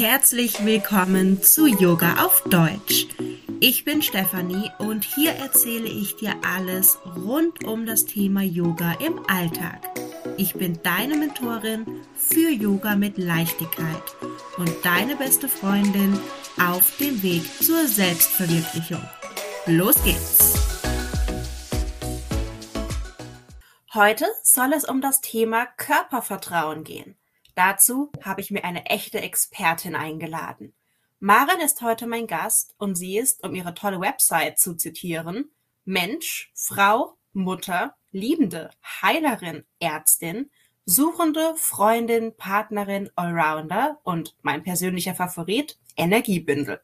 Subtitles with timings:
[0.00, 3.06] Herzlich willkommen zu Yoga auf Deutsch.
[3.60, 9.20] Ich bin Stefanie und hier erzähle ich dir alles rund um das Thema Yoga im
[9.28, 9.86] Alltag.
[10.38, 11.84] Ich bin deine Mentorin
[12.16, 14.02] für Yoga mit Leichtigkeit
[14.56, 16.18] und deine beste Freundin
[16.58, 19.06] auf dem Weg zur Selbstverwirklichung.
[19.66, 20.54] Los geht's!
[23.92, 27.19] Heute soll es um das Thema Körpervertrauen gehen.
[27.54, 30.74] Dazu habe ich mir eine echte Expertin eingeladen.
[31.18, 35.50] Maren ist heute mein Gast und sie ist, um ihre tolle Website zu zitieren,
[35.84, 38.70] Mensch, Frau, Mutter, Liebende,
[39.02, 40.50] Heilerin, Ärztin,
[40.86, 46.80] Suchende, Freundin, Partnerin, Allrounder und mein persönlicher Favorit, Energiebündel.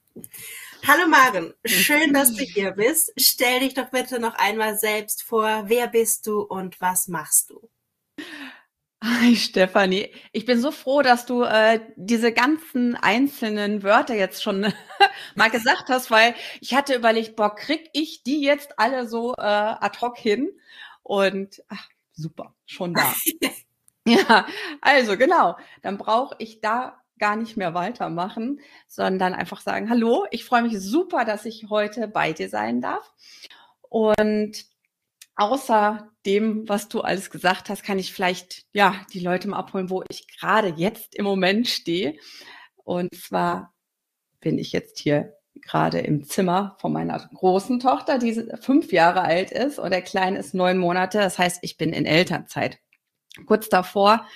[0.86, 3.12] Hallo Maren, schön, dass du hier bist.
[3.16, 5.64] Stell dich doch bitte noch einmal selbst vor.
[5.66, 7.68] Wer bist du und was machst du?
[9.04, 14.72] Hi Stefanie, ich bin so froh, dass du äh, diese ganzen einzelnen Wörter jetzt schon
[15.34, 19.42] mal gesagt hast, weil ich hatte überlegt, boah, krieg ich die jetzt alle so äh,
[19.42, 20.50] ad hoc hin?
[21.02, 23.14] Und ach, super, schon da.
[24.06, 24.46] ja,
[24.80, 30.44] also genau, dann brauche ich da gar nicht mehr weitermachen, sondern einfach sagen, hallo, ich
[30.44, 33.12] freue mich super, dass ich heute bei dir sein darf.
[33.88, 34.66] Und
[35.36, 39.90] außer dem, was du alles gesagt hast, kann ich vielleicht ja die Leute mal abholen,
[39.90, 42.16] wo ich gerade jetzt im Moment stehe.
[42.84, 43.74] Und zwar
[44.40, 49.50] bin ich jetzt hier gerade im Zimmer von meiner großen Tochter, die fünf Jahre alt
[49.50, 51.18] ist und der Kleine ist neun Monate.
[51.18, 52.78] Das heißt, ich bin in Elternzeit.
[53.46, 54.26] Kurz davor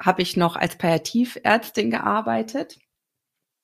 [0.00, 2.78] habe ich noch als Palliativärztin gearbeitet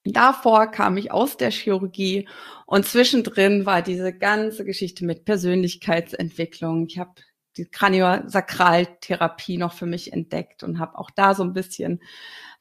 [0.05, 2.27] Davor kam ich aus der Chirurgie
[2.67, 6.85] und zwischendrin war diese ganze Geschichte mit Persönlichkeitsentwicklung.
[6.87, 7.15] Ich habe
[7.57, 12.03] die Kraniosakraltherapie noch für mich entdeckt und habe auch da so ein bisschen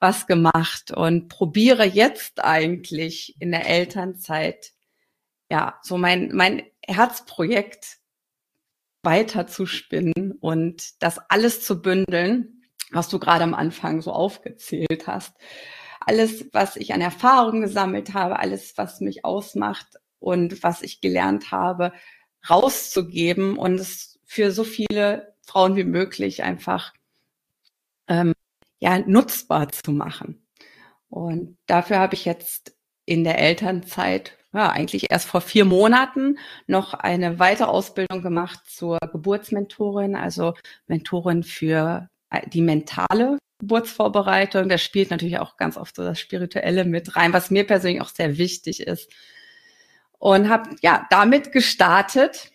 [0.00, 4.72] was gemacht und probiere jetzt eigentlich in der Elternzeit
[5.50, 7.98] ja so mein mein Herzprojekt
[9.02, 15.06] weiter zu spinnen und das alles zu bündeln, was du gerade am Anfang so aufgezählt
[15.06, 15.34] hast
[16.06, 19.86] alles, was ich an Erfahrungen gesammelt habe, alles, was mich ausmacht
[20.18, 21.92] und was ich gelernt habe,
[22.48, 26.92] rauszugeben und es für so viele Frauen wie möglich einfach
[28.08, 28.32] ähm,
[28.80, 30.46] ja nutzbar zu machen.
[31.08, 32.76] Und dafür habe ich jetzt
[33.06, 38.98] in der Elternzeit, ja, eigentlich erst vor vier Monaten noch eine weitere Ausbildung gemacht zur
[38.98, 40.54] Geburtsmentorin, also
[40.86, 42.08] Mentorin für
[42.52, 44.68] die mentale Geburtsvorbereitung.
[44.68, 48.08] Da spielt natürlich auch ganz oft so das Spirituelle mit rein, was mir persönlich auch
[48.08, 49.10] sehr wichtig ist.
[50.18, 52.50] Und habe ja damit gestartet.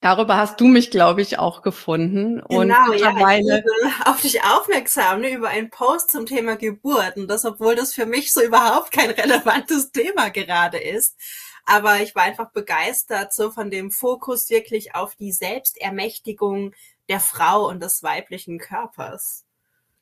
[0.00, 2.42] Darüber hast du mich, glaube ich, auch gefunden.
[2.48, 7.16] Genau, und mittlerweile ja, ich auf dich aufmerksam ne, über einen Post zum Thema Geburt.
[7.16, 11.16] Und das, obwohl das für mich so überhaupt kein relevantes Thema gerade ist.
[11.64, 16.74] Aber ich war einfach begeistert so von dem Fokus wirklich auf die Selbstermächtigung
[17.08, 19.45] der Frau und des weiblichen Körpers.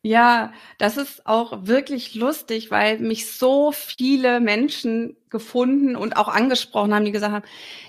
[0.07, 6.93] Ja, das ist auch wirklich lustig, weil mich so viele Menschen gefunden und auch angesprochen
[6.95, 7.45] haben, die gesagt haben,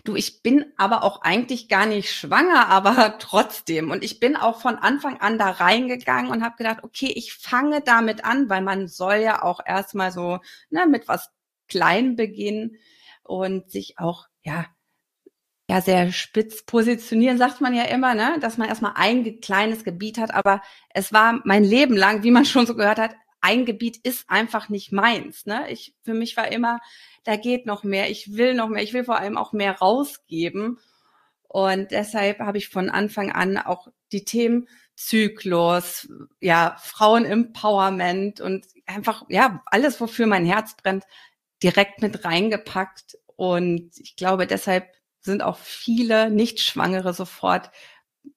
[0.06, 3.92] du, ich bin aber auch eigentlich gar nicht schwanger, aber trotzdem.
[3.92, 7.81] Und ich bin auch von Anfang an da reingegangen und habe gedacht, okay, ich fange
[7.81, 10.40] damit an, weil man soll ja auch erstmal so
[10.70, 11.30] ne, mit was
[11.68, 12.78] klein beginnen
[13.24, 14.66] und sich auch, ja,
[15.70, 18.38] ja sehr spitz positionieren, sagt man ja immer, ne?
[18.40, 20.34] dass man erstmal ein kleines Gebiet hat.
[20.34, 20.62] Aber
[20.94, 24.70] es war mein Leben lang, wie man schon so gehört hat, ein Gebiet ist einfach
[24.70, 25.46] nicht meins.
[25.46, 25.70] Ne?
[25.70, 26.80] Ich, für mich war immer,
[27.24, 30.80] da geht noch mehr, ich will noch mehr, ich will vor allem auch mehr rausgeben.
[31.48, 36.08] Und deshalb habe ich von Anfang an auch die Themen Zyklus,
[36.40, 41.03] ja, Frauen-Empowerment und einfach, ja, alles, wofür mein Herz brennt,
[41.62, 43.18] direkt mit reingepackt.
[43.36, 44.88] Und ich glaube, deshalb
[45.25, 47.72] sind auch viele Nichtschwangere sofort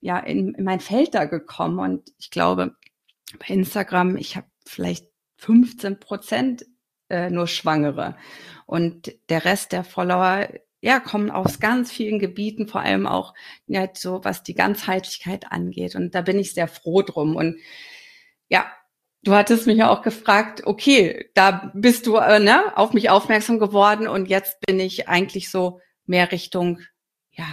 [0.01, 1.79] ja in, in mein Feld da gekommen.
[1.79, 2.75] Und ich glaube,
[3.39, 6.67] bei Instagram, ich habe vielleicht 15 Prozent
[7.09, 8.17] äh, nur Schwangere.
[8.67, 10.49] Und der Rest der Follower,
[10.81, 13.35] ja, kommen aus ganz vielen Gebieten, vor allem auch
[13.67, 15.95] ja, so, was die Ganzheitlichkeit angeht.
[15.95, 17.35] Und da bin ich sehr froh drum.
[17.37, 17.57] Und
[18.49, 18.71] ja,
[19.23, 23.59] du hattest mich ja auch gefragt, okay, da bist du äh, ne, auf mich aufmerksam
[23.59, 26.81] geworden und jetzt bin ich eigentlich so mehr Richtung
[27.31, 27.47] ja,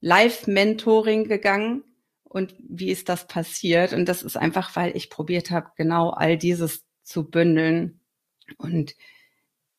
[0.00, 1.84] Live-Mentoring gegangen.
[2.24, 3.92] Und wie ist das passiert?
[3.92, 8.00] Und das ist einfach, weil ich probiert habe, genau all dieses zu bündeln
[8.58, 8.94] und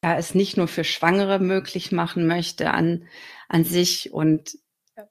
[0.04, 3.08] ja, es nicht nur für Schwangere möglich machen möchte an,
[3.50, 4.58] an sich und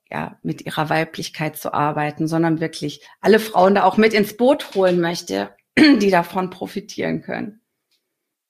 [0.09, 4.75] ja, mit ihrer Weiblichkeit zu arbeiten, sondern wirklich alle Frauen da auch mit ins Boot
[4.75, 7.61] holen möchte, die davon profitieren können.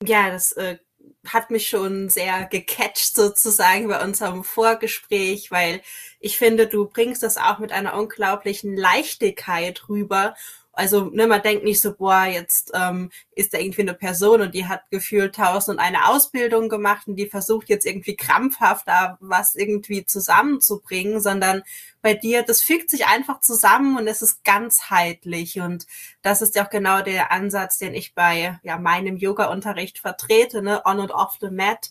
[0.04, 0.78] Ja, das äh,
[1.28, 5.82] hat mich schon sehr gecatcht sozusagen bei unserem Vorgespräch, weil
[6.20, 10.36] ich finde, du bringst das auch mit einer unglaublichen Leichtigkeit rüber
[10.78, 14.54] also ne, man denkt nicht so, boah, jetzt ähm, ist da irgendwie eine Person und
[14.54, 19.18] die hat gefühlt tausend und eine Ausbildung gemacht und die versucht jetzt irgendwie krampfhaft da
[19.20, 21.64] was irgendwie zusammenzubringen, sondern
[22.04, 25.88] bei dir, das fügt sich einfach zusammen und es ist ganzheitlich und
[26.22, 30.84] das ist ja auch genau der Ansatz, den ich bei ja meinem Yoga-Unterricht vertrete, ne,
[30.86, 31.90] on and off the mat.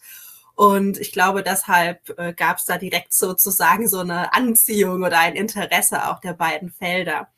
[0.54, 5.34] Und ich glaube, deshalb äh, gab es da direkt sozusagen so eine Anziehung oder ein
[5.34, 7.28] Interesse auch der beiden Felder.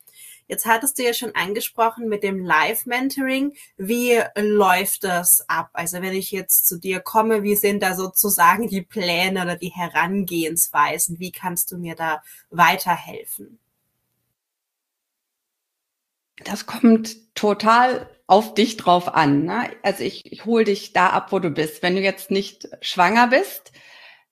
[0.49, 3.53] Jetzt hattest du ja schon angesprochen mit dem Live-Mentoring.
[3.77, 5.69] Wie läuft das ab?
[5.73, 9.69] Also wenn ich jetzt zu dir komme, wie sind da sozusagen die Pläne oder die
[9.69, 11.19] Herangehensweisen?
[11.19, 13.59] Wie kannst du mir da weiterhelfen?
[16.43, 19.45] Das kommt total auf dich drauf an.
[19.45, 19.69] Ne?
[19.83, 21.83] Also ich, ich hole dich da ab, wo du bist.
[21.83, 23.71] Wenn du jetzt nicht schwanger bist,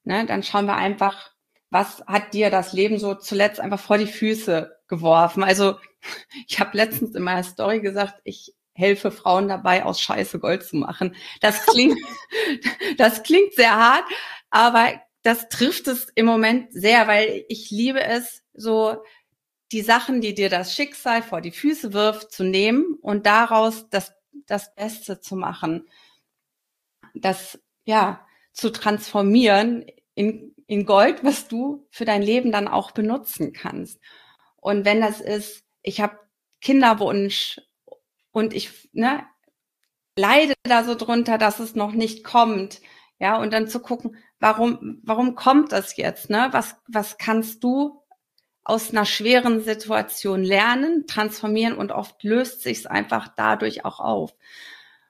[0.03, 1.31] ne, dann schauen wir einfach,
[1.69, 5.43] was hat dir das Leben so zuletzt einfach vor die Füße geworfen?
[5.43, 5.75] Also
[6.47, 10.77] ich habe letztens in meiner Story gesagt, ich helfe Frauen dabei, aus Scheiße Gold zu
[10.77, 11.15] machen.
[11.41, 11.97] Das klingt,
[12.97, 14.05] das klingt sehr hart,
[14.49, 19.03] aber das trifft es im Moment sehr, weil ich liebe es, so
[19.71, 24.13] die Sachen, die dir das Schicksal vor die Füße wirft, zu nehmen und daraus das,
[24.45, 25.89] das Beste zu machen.
[27.13, 29.85] Das, ja, zu transformieren
[30.15, 33.99] in, in Gold, was du für dein Leben dann auch benutzen kannst.
[34.57, 36.19] Und wenn das ist, ich habe
[36.61, 37.61] Kinderwunsch
[38.31, 39.25] und ich ne,
[40.17, 42.81] leide da so drunter, dass es noch nicht kommt.
[43.19, 46.29] Ja, und dann zu gucken, warum, warum kommt das jetzt?
[46.29, 46.49] Ne?
[46.51, 48.03] Was, was kannst du
[48.67, 54.35] aus einer schweren Situation lernen, transformieren und oft löst sich es einfach dadurch auch auf.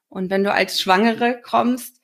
[0.10, 1.97] Und wenn du als Schwangere kommst,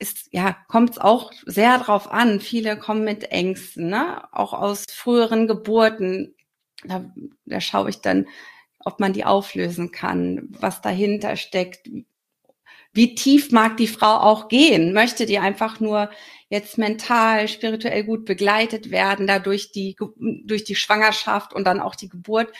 [0.00, 2.40] ist, ja, kommt es auch sehr drauf an.
[2.40, 4.22] Viele kommen mit Ängsten, ne?
[4.32, 6.34] auch aus früheren Geburten
[6.84, 7.12] da,
[7.44, 8.26] da schaue ich dann,
[8.78, 11.88] ob man die auflösen kann, was dahinter steckt.
[12.92, 14.92] Wie tief mag die Frau auch gehen?
[14.92, 16.10] Möchte die einfach nur
[16.48, 19.96] jetzt mental, spirituell gut begleitet werden, dadurch die,
[20.44, 22.52] durch die Schwangerschaft und dann auch die Geburt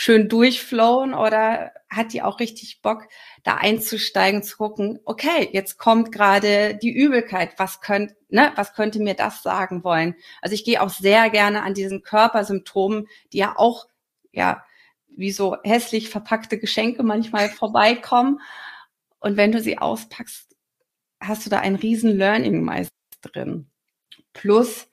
[0.00, 3.08] schön durchflowen oder hat die auch richtig Bock,
[3.42, 9.00] da einzusteigen, zu gucken, okay, jetzt kommt gerade die Übelkeit, was könnte, ne, was könnte
[9.00, 10.14] mir das sagen wollen?
[10.40, 13.88] Also ich gehe auch sehr gerne an diesen Körpersymptomen, die ja auch,
[14.30, 14.64] ja,
[15.08, 18.40] wie so hässlich verpackte Geschenke manchmal vorbeikommen.
[19.18, 20.54] Und wenn du sie auspackst,
[21.18, 23.68] hast du da ein riesen Learning meist drin.
[24.32, 24.88] Plus,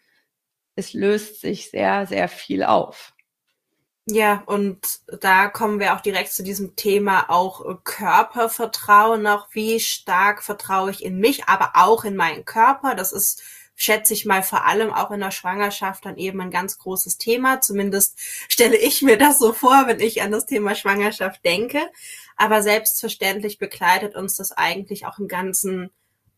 [0.75, 3.14] es löst sich sehr, sehr viel auf.
[4.07, 9.47] Ja, und da kommen wir auch direkt zu diesem Thema auch äh, Körpervertrauen noch.
[9.53, 12.93] Wie stark vertraue ich in mich, aber auch in meinen Körper?
[12.93, 13.41] Das ist,
[13.75, 17.61] schätze ich mal, vor allem auch in der Schwangerschaft dann eben ein ganz großes Thema.
[17.61, 21.79] Zumindest stelle ich mir das so vor, wenn ich an das Thema Schwangerschaft denke.
[22.37, 25.89] Aber selbstverständlich begleitet uns das eigentlich auch im ganzen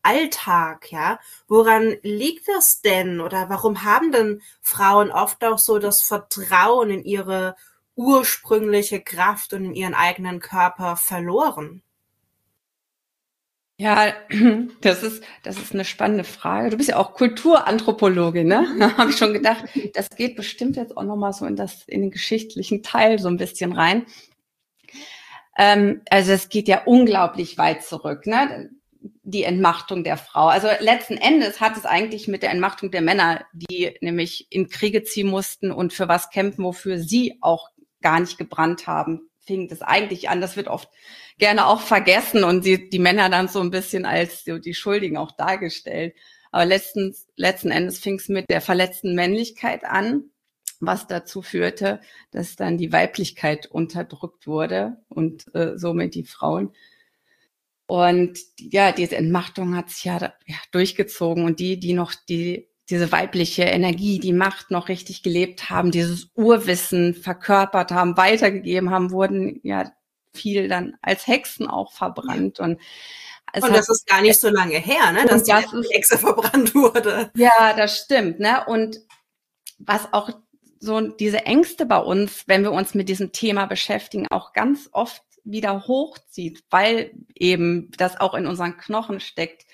[0.08, 1.20] Alltag, ja?
[1.48, 7.04] Woran liegt das denn oder warum haben denn Frauen oft auch so das Vertrauen in
[7.04, 7.56] ihre
[7.96, 11.82] ursprüngliche Kraft und in ihren eigenen Körper verloren?
[13.80, 14.14] Ja,
[14.82, 16.70] das ist, das ist eine spannende Frage.
[16.70, 18.66] Du bist ja auch Kulturanthropologin, ne?
[18.80, 22.02] Da habe ich schon gedacht, das geht bestimmt jetzt auch nochmal so in das, in
[22.02, 24.06] den geschichtlichen Teil so ein bisschen rein.
[25.58, 28.70] Ähm, also es geht ja unglaublich weit zurück, ne?
[29.24, 30.48] Die Entmachtung der Frau.
[30.48, 35.04] Also letzten Endes hat es eigentlich mit der Entmachtung der Männer, die nämlich in Kriege
[35.04, 37.70] ziehen mussten und für was kämpfen, wofür sie auch
[38.02, 40.42] gar nicht gebrannt haben, fing das eigentlich an.
[40.42, 40.90] Das wird oft
[41.38, 45.18] gerne auch vergessen und die, die Männer dann so ein bisschen als so die Schuldigen
[45.18, 46.16] auch dargestellt.
[46.52, 50.32] Aber letztens, letzten Endes fing es mit der verletzten Männlichkeit an,
[50.80, 52.00] was dazu führte,
[52.32, 56.74] dass dann die Weiblichkeit unterdrückt wurde und äh, somit die Frauen
[57.88, 63.12] und ja, diese Entmachtung hat sich ja, ja durchgezogen und die, die noch die diese
[63.12, 69.60] weibliche Energie, die Macht noch richtig gelebt haben, dieses Urwissen verkörpert haben, weitergegeben haben, wurden
[69.64, 69.92] ja
[70.34, 72.80] viel dann als Hexen auch verbrannt und
[73.54, 77.32] und das ist gar nicht so lange her, ne, dass die das Hexe verbrannt wurde.
[77.36, 78.66] Ja, das stimmt, ne?
[78.68, 79.00] Und
[79.80, 80.30] was auch
[80.80, 85.24] so diese Ängste bei uns, wenn wir uns mit diesem Thema beschäftigen, auch ganz oft
[85.52, 89.66] wieder hochzieht, weil eben das auch in unseren Knochen steckt,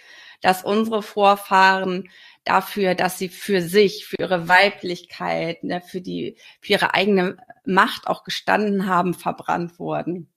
[0.41, 2.09] dass unsere Vorfahren
[2.43, 8.07] dafür, dass sie für sich, für ihre Weiblichkeit, ne, für die, für ihre eigene Macht
[8.07, 10.29] auch gestanden haben, verbrannt wurden.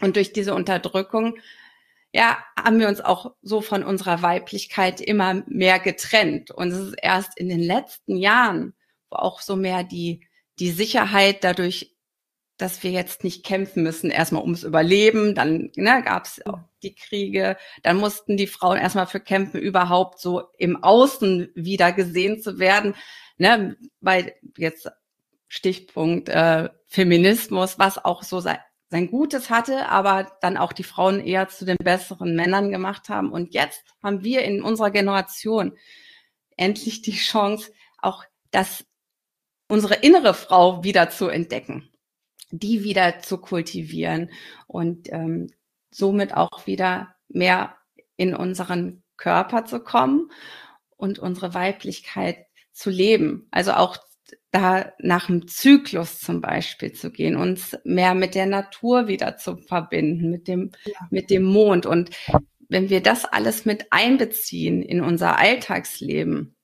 [0.00, 1.38] Und durch diese Unterdrückung,
[2.12, 6.50] ja, haben wir uns auch so von unserer Weiblichkeit immer mehr getrennt.
[6.50, 8.74] Und es ist erst in den letzten Jahren,
[9.10, 10.26] wo auch so mehr die,
[10.58, 11.95] die Sicherheit dadurch,
[12.56, 16.94] dass wir jetzt nicht kämpfen müssen, erstmal ums Überleben, dann ne, gab es auch die
[16.94, 22.58] Kriege, dann mussten die Frauen erstmal für kämpfen, überhaupt so im Außen wieder gesehen zu
[22.58, 22.94] werden,
[23.36, 24.88] ne, weil jetzt
[25.48, 28.58] Stichpunkt äh, Feminismus, was auch so sein,
[28.88, 33.32] sein Gutes hatte, aber dann auch die Frauen eher zu den besseren Männern gemacht haben.
[33.32, 35.76] Und jetzt haben wir in unserer Generation
[36.56, 38.84] endlich die Chance, auch das
[39.68, 41.90] unsere innere Frau wieder zu entdecken,
[42.58, 44.30] die wieder zu kultivieren
[44.66, 45.48] und ähm,
[45.90, 47.76] somit auch wieder mehr
[48.16, 50.30] in unseren Körper zu kommen
[50.96, 53.48] und unsere Weiblichkeit zu leben.
[53.50, 53.96] Also auch
[54.50, 59.56] da nach dem Zyklus zum Beispiel zu gehen, uns mehr mit der Natur wieder zu
[59.56, 60.94] verbinden, mit dem, ja.
[61.10, 61.86] mit dem Mond.
[61.86, 62.10] Und
[62.68, 66.56] wenn wir das alles mit einbeziehen in unser Alltagsleben,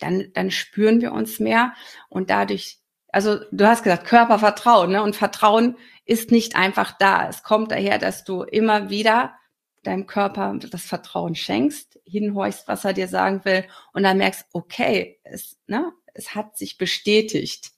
[0.00, 1.74] dann, dann spüren wir uns mehr
[2.08, 2.78] und dadurch,
[3.10, 5.02] also du hast gesagt, Körpervertrauen, ne?
[5.02, 7.28] Und Vertrauen ist nicht einfach da.
[7.28, 9.34] Es kommt daher, dass du immer wieder
[9.82, 15.18] deinem Körper das Vertrauen schenkst, hinhorchst, was er dir sagen will, und dann merkst, okay,
[15.24, 17.70] es, ne, es hat sich bestätigt.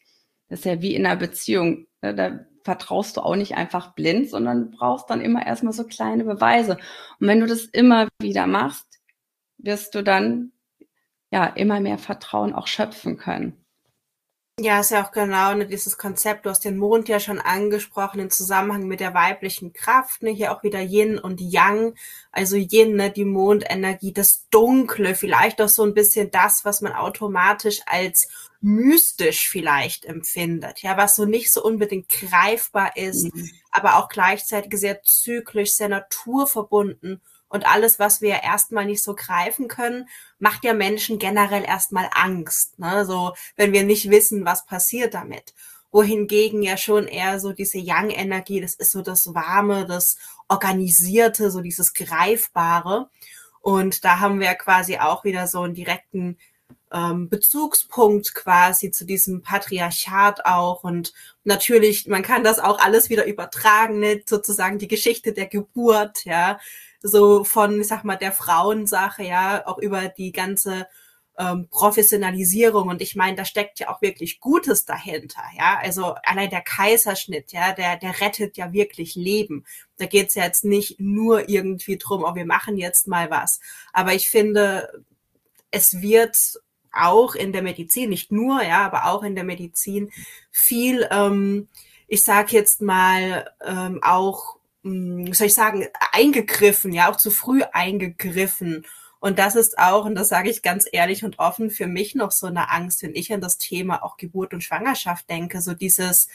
[0.48, 1.86] Das ist ja wie in einer Beziehung.
[2.02, 2.14] Ne?
[2.14, 6.78] Da vertraust du auch nicht einfach blind, sondern brauchst dann immer erstmal so kleine Beweise.
[7.20, 9.00] Und wenn du das immer wieder machst,
[9.58, 10.52] wirst du dann
[11.30, 13.59] ja immer mehr Vertrauen auch schöpfen können.
[14.62, 18.20] Ja, ist ja auch genau ne, dieses Konzept, du hast den Mond ja schon angesprochen
[18.20, 21.94] im Zusammenhang mit der weiblichen Kraft, ne, hier auch wieder Yin und Yang,
[22.30, 26.92] also Yin, ne, die Mondenergie, das Dunkle, vielleicht auch so ein bisschen das, was man
[26.92, 28.28] automatisch als
[28.60, 33.48] mystisch vielleicht empfindet, ja, was so nicht so unbedingt greifbar ist, mhm.
[33.70, 39.68] aber auch gleichzeitig sehr zyklisch, sehr naturverbunden und alles, was wir erstmal nicht so greifen
[39.68, 42.78] können, macht ja Menschen generell erstmal Angst.
[42.78, 43.04] Ne?
[43.04, 45.52] So, wenn wir nicht wissen, was passiert damit.
[45.90, 50.16] Wohingegen ja schon eher so diese Yang-Energie, das ist so das Warme, das
[50.48, 53.10] Organisierte, so dieses Greifbare.
[53.60, 56.38] Und da haben wir quasi auch wieder so einen direkten
[56.92, 60.84] ähm, Bezugspunkt quasi zu diesem Patriarchat auch.
[60.84, 61.12] Und
[61.44, 64.22] natürlich, man kann das auch alles wieder übertragen, ne?
[64.26, 66.58] sozusagen die Geschichte der Geburt, ja
[67.02, 70.86] so von, ich sag mal, der Frauensache, ja, auch über die ganze
[71.38, 72.88] ähm, Professionalisierung.
[72.88, 75.78] Und ich meine, da steckt ja auch wirklich Gutes dahinter, ja.
[75.82, 79.64] Also allein der Kaiserschnitt, ja, der, der rettet ja wirklich Leben.
[79.96, 83.60] Da geht's ja jetzt nicht nur irgendwie drum, oh, wir machen jetzt mal was.
[83.92, 85.04] Aber ich finde,
[85.70, 86.60] es wird
[86.92, 90.10] auch in der Medizin, nicht nur, ja, aber auch in der Medizin
[90.50, 91.68] viel, ähm,
[92.08, 97.30] ich sag jetzt mal, ähm, auch hm, wie soll ich sagen, eingegriffen, ja, auch zu
[97.30, 98.86] früh eingegriffen.
[99.20, 102.30] Und das ist auch, und das sage ich ganz ehrlich und offen, für mich noch
[102.32, 106.28] so eine Angst, wenn ich an das Thema auch Geburt und Schwangerschaft denke, so dieses,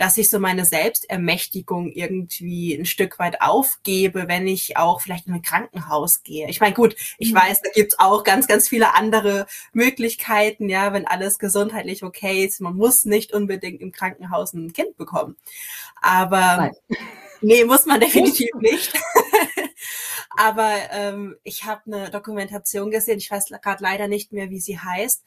[0.00, 5.34] dass ich so meine Selbstermächtigung irgendwie ein Stück weit aufgebe, wenn ich auch vielleicht in
[5.34, 6.48] ein Krankenhaus gehe.
[6.48, 7.36] Ich meine, gut, ich mhm.
[7.36, 12.62] weiß, da gibt's auch ganz, ganz viele andere Möglichkeiten, ja, wenn alles gesundheitlich okay ist.
[12.62, 15.36] Man muss nicht unbedingt im Krankenhaus ein Kind bekommen.
[16.00, 16.72] Aber Nein.
[17.42, 18.94] Nee, muss man definitiv nicht.
[20.30, 24.78] Aber ähm, ich habe eine Dokumentation gesehen, ich weiß gerade leider nicht mehr, wie sie
[24.78, 25.22] heißt,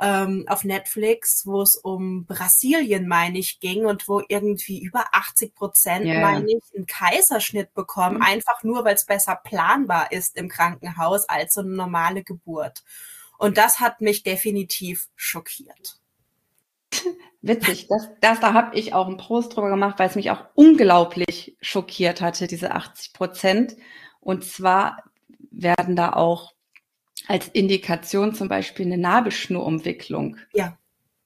[0.00, 5.54] ähm, auf Netflix, wo es um Brasilien, meine ich, ging und wo irgendwie über 80
[5.54, 6.20] Prozent, yeah.
[6.20, 8.22] meine ich, einen Kaiserschnitt bekommen, mhm.
[8.22, 12.82] einfach nur, weil es besser planbar ist im Krankenhaus als so eine normale Geburt.
[13.38, 15.98] Und das hat mich definitiv schockiert.
[17.42, 20.44] Witzig, das, das da habe ich auch einen Post drüber gemacht, weil es mich auch
[20.54, 23.76] unglaublich schockiert hatte, diese 80 Prozent.
[24.20, 25.04] Und zwar
[25.50, 26.55] werden da auch
[27.26, 30.78] als Indikation zum Beispiel eine Nabelschnurumwicklung ja.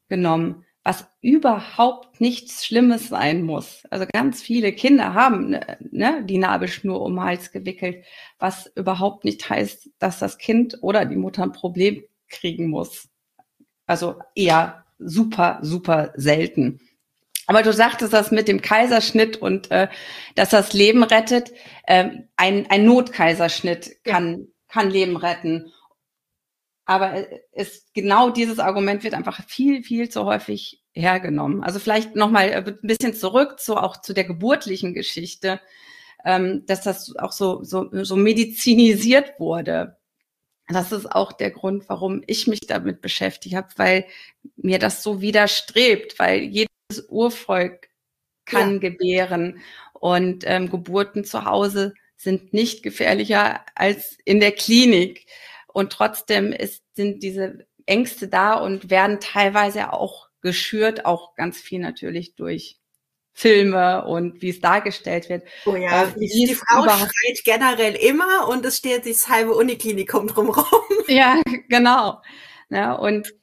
[0.09, 3.83] genommen, was überhaupt nichts Schlimmes sein muss.
[3.91, 8.05] Also ganz viele Kinder haben ne, ne, die Nabelschnur um den Hals gewickelt,
[8.39, 13.09] was überhaupt nicht heißt, dass das Kind oder die Mutter ein Problem kriegen muss.
[13.87, 16.81] Also eher super, super selten.
[17.47, 19.89] Aber du sagtest das mit dem Kaiserschnitt und äh,
[20.37, 21.53] dass das Leben rettet.
[21.87, 24.47] Ähm, ein, ein Notkaiserschnitt kann, ja.
[24.69, 25.73] kann Leben retten.
[26.91, 31.63] Aber es, genau dieses Argument wird einfach viel, viel zu häufig hergenommen.
[31.63, 35.61] Also vielleicht nochmal ein bisschen zurück zu auch zu der geburtlichen Geschichte,
[36.25, 39.99] ähm, dass das auch so, so, so medizinisiert wurde.
[40.67, 44.07] Das ist auch der Grund, warum ich mich damit beschäftigt habe, weil
[44.57, 47.89] mir das so widerstrebt, weil jedes Urvolk
[48.47, 48.79] kann ja.
[48.81, 49.61] gebären
[49.93, 55.27] und ähm, Geburten zu Hause sind nicht gefährlicher als in der Klinik.
[55.73, 61.81] Und trotzdem ist, sind diese Ängste da und werden teilweise auch geschürt, auch ganz viel
[61.81, 62.79] natürlich durch
[63.33, 65.45] Filme und wie es dargestellt wird.
[65.65, 70.27] Oh ja, äh, die, die Frau schreit generell immer und es steht das halbe Uniklinikum
[70.29, 70.67] drumherum.
[71.09, 72.21] Ja, genau.
[72.69, 73.35] Ja, und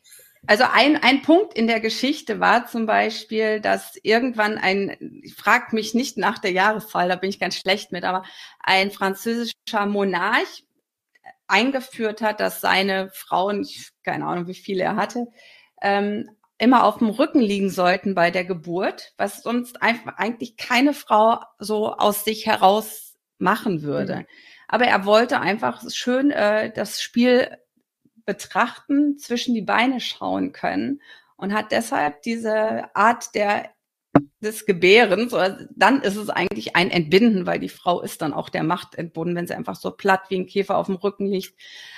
[0.45, 5.75] also ein, ein Punkt in der Geschichte war zum Beispiel, dass irgendwann ein, ich frage
[5.75, 8.23] mich nicht nach der Jahreszahl, da bin ich ganz schlecht mit, aber
[8.61, 10.63] ein französischer Monarch
[11.47, 15.27] eingeführt hat, dass seine Frauen, ich, keine Ahnung, wie viele er hatte,
[15.81, 20.93] ähm, immer auf dem Rücken liegen sollten bei der Geburt, was sonst einfach eigentlich keine
[20.93, 24.17] Frau so aus sich heraus machen würde.
[24.17, 24.25] Mhm.
[24.67, 27.57] Aber er wollte einfach schön äh, das Spiel
[28.25, 31.01] betrachten, zwischen die Beine schauen können
[31.37, 33.69] und hat deshalb diese Art der
[34.41, 35.35] des Gebärens,
[35.75, 39.35] dann ist es eigentlich ein Entbinden, weil die Frau ist dann auch der Macht entbunden,
[39.35, 41.55] wenn sie einfach so platt wie ein Käfer auf dem Rücken liegt,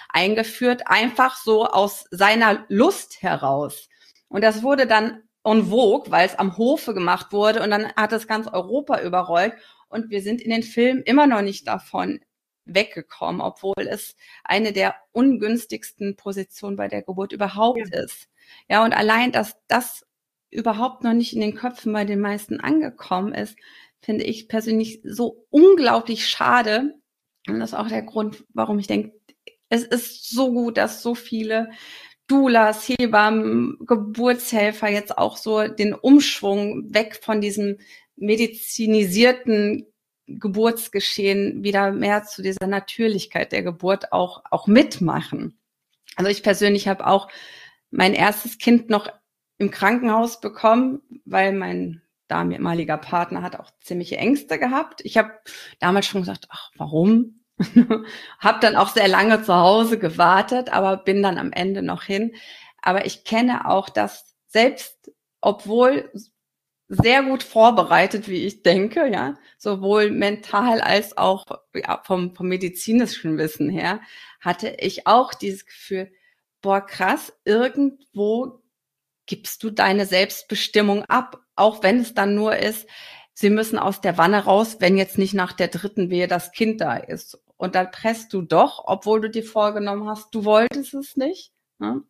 [0.09, 3.89] eingeführt, einfach so aus seiner Lust heraus.
[4.27, 8.13] Und das wurde dann en vogue, weil es am Hofe gemacht wurde und dann hat
[8.13, 9.53] es ganz Europa überrollt
[9.87, 12.19] und wir sind in den Filmen immer noch nicht davon
[12.65, 18.03] weggekommen, obwohl es eine der ungünstigsten Positionen bei der Geburt überhaupt ja.
[18.03, 18.29] ist.
[18.67, 20.05] Ja, und allein, dass das
[20.51, 23.55] überhaupt noch nicht in den Köpfen bei den meisten angekommen ist,
[24.01, 26.95] finde ich persönlich so unglaublich schade.
[27.47, 29.13] Und das ist auch der Grund, warum ich denke,
[29.69, 31.69] es ist so gut, dass so viele
[32.27, 37.77] Doulas, Hebammen, Geburtshelfer jetzt auch so den Umschwung weg von diesem
[38.15, 39.87] medizinisierten
[40.27, 45.57] Geburtsgeschehen wieder mehr zu dieser Natürlichkeit der Geburt auch, auch mitmachen.
[46.15, 47.29] Also ich persönlich habe auch
[47.89, 49.11] mein erstes Kind noch
[49.59, 55.01] im Krankenhaus bekommen, weil mein damaliger Partner hat auch ziemliche Ängste gehabt.
[55.03, 55.31] Ich habe
[55.79, 57.41] damals schon gesagt, ach, warum?
[58.39, 62.33] habe dann auch sehr lange zu Hause gewartet, aber bin dann am Ende noch hin.
[62.81, 66.11] Aber ich kenne auch, dass selbst obwohl
[66.87, 71.45] sehr gut vorbereitet, wie ich denke, ja, sowohl mental als auch
[71.75, 74.01] ja, vom, vom medizinischen Wissen her,
[74.39, 76.11] hatte ich auch dieses Gefühl,
[76.61, 78.58] boah, krass, irgendwo
[79.29, 82.87] gibst du deine Selbstbestimmung ab, auch wenn es dann nur ist,
[83.33, 86.81] sie müssen aus der Wanne raus, wenn jetzt nicht nach der dritten Wehe das Kind
[86.81, 87.39] da ist.
[87.55, 91.51] Und dann presst du doch, obwohl du dir vorgenommen hast, du wolltest es nicht.
[91.77, 91.91] Ne?
[91.91, 92.05] Und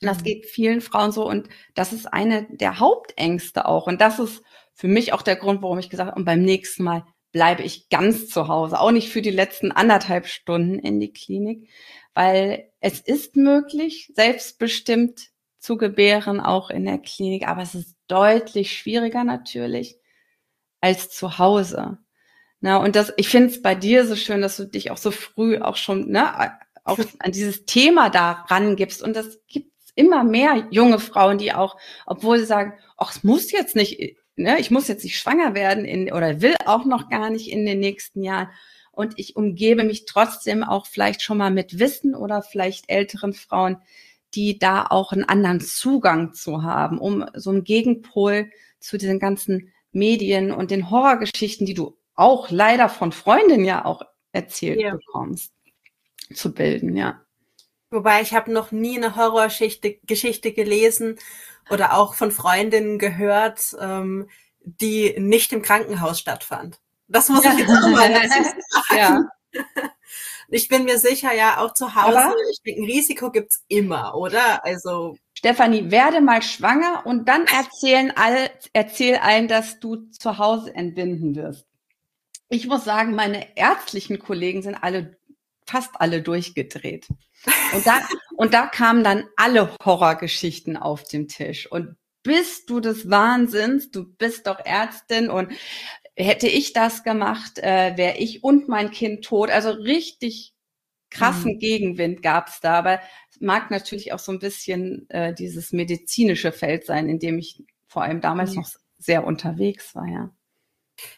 [0.00, 0.24] das mhm.
[0.24, 3.86] geht vielen Frauen so und das ist eine der Hauptängste auch.
[3.86, 6.84] Und das ist für mich auch der Grund, warum ich gesagt habe, und beim nächsten
[6.84, 11.12] Mal bleibe ich ganz zu Hause, auch nicht für die letzten anderthalb Stunden in die
[11.12, 11.68] Klinik,
[12.14, 15.31] weil es ist möglich, selbstbestimmt
[15.62, 19.96] zu gebären, auch in der Klinik, aber es ist deutlich schwieriger natürlich
[20.80, 21.98] als zu Hause.
[22.60, 25.12] Na, und das, ich finde es bei dir so schön, dass du dich auch so
[25.12, 26.52] früh auch schon, ne,
[26.84, 29.02] auch an dieses Thema da rangibst.
[29.02, 33.52] Und das gibt immer mehr junge Frauen, die auch, obwohl sie sagen, ach, es muss
[33.52, 37.30] jetzt nicht, ne, ich muss jetzt nicht schwanger werden in, oder will auch noch gar
[37.30, 38.48] nicht in den nächsten Jahren.
[38.90, 43.78] Und ich umgebe mich trotzdem auch vielleicht schon mal mit Wissen oder vielleicht älteren Frauen,
[44.34, 49.72] die da auch einen anderen Zugang zu haben, um so einen Gegenpol zu diesen ganzen
[49.92, 54.92] Medien und den Horrorgeschichten, die du auch leider von Freundinnen ja auch erzählt ja.
[54.92, 55.52] bekommst,
[56.32, 57.20] zu bilden, ja.
[57.90, 61.18] Wobei ich habe noch nie eine Horrorgeschichte Geschichte gelesen
[61.68, 64.28] oder auch von Freundinnen gehört, ähm,
[64.64, 66.80] die nicht im Krankenhaus stattfand.
[67.08, 68.46] Das muss ich jetzt auch mal sagen.
[68.96, 69.24] Ja.
[70.48, 74.14] Ich bin mir sicher, ja, auch zu Hause, Aber ich denke, ein Risiko gibt's immer,
[74.14, 74.62] oder?
[74.64, 75.16] Also.
[75.32, 81.34] Stefanie, werde mal schwanger und dann erzählen alle, erzähl allen, dass du zu Hause entbinden
[81.36, 81.66] wirst.
[82.50, 85.16] Ich muss sagen, meine ärztlichen Kollegen sind alle
[85.66, 87.08] fast alle durchgedreht.
[87.74, 88.00] Und da,
[88.36, 91.70] und da kamen dann alle Horrorgeschichten auf den Tisch.
[91.70, 93.90] Und bist du des Wahnsinns?
[93.90, 95.50] Du bist doch Ärztin und
[96.16, 99.50] hätte ich das gemacht, äh, wäre ich und mein Kind tot.
[99.50, 100.54] Also richtig
[101.10, 101.58] krassen mhm.
[101.58, 102.74] Gegenwind gab's da.
[102.74, 107.38] Aber es mag natürlich auch so ein bisschen äh, dieses medizinische Feld sein, in dem
[107.38, 108.62] ich vor allem damals mhm.
[108.62, 110.30] noch sehr unterwegs war, ja.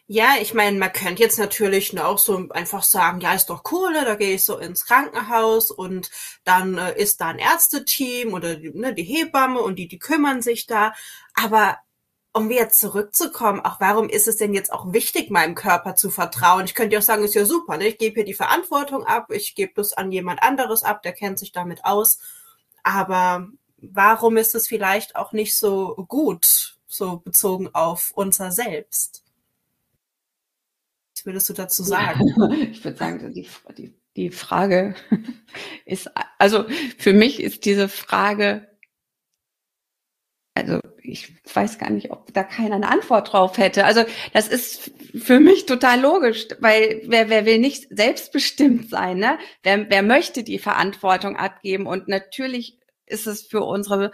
[0.07, 3.93] Ja, ich meine, man könnte jetzt natürlich auch so einfach sagen, ja, ist doch cool,
[3.93, 4.05] ne?
[4.05, 6.11] da gehe ich so ins Krankenhaus und
[6.45, 10.43] dann äh, ist da ein Ärzteteam oder die, ne, die Hebamme und die, die kümmern
[10.43, 10.95] sich da.
[11.35, 11.79] Aber
[12.35, 16.65] um wieder zurückzukommen, auch warum ist es denn jetzt auch wichtig, meinem Körper zu vertrauen?
[16.65, 17.87] Ich könnte ja auch sagen, ist ja super, ne?
[17.87, 21.39] ich gebe hier die Verantwortung ab, ich gebe das an jemand anderes ab, der kennt
[21.39, 22.19] sich damit aus.
[22.83, 29.23] Aber warum ist es vielleicht auch nicht so gut, so bezogen auf unser Selbst?
[31.15, 32.35] Was würdest du dazu sagen?
[32.73, 34.97] Ich würde sagen, die, die, die Frage
[35.85, 36.65] ist, also
[36.99, 38.74] für mich ist diese Frage,
[40.55, 43.85] also ich weiß gar nicht, ob da keiner eine Antwort drauf hätte.
[43.85, 49.39] Also das ist für mich total logisch, weil wer, wer will nicht selbstbestimmt sein, ne?
[49.63, 51.87] Wer, wer möchte die Verantwortung abgeben?
[51.87, 54.13] Und natürlich ist es für unsere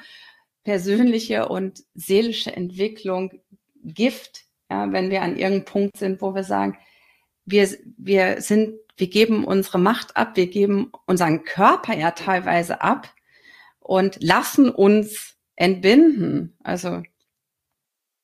[0.65, 3.41] persönliche und seelische Entwicklung
[3.83, 6.79] Gift, ja, wenn wir an irgendeinem Punkt sind, wo wir sagen,
[7.45, 13.13] wir, wir sind, wir geben unsere Macht ab, wir geben unseren Körper ja teilweise ab
[13.79, 16.57] und lassen uns entbinden.
[16.65, 17.03] Also.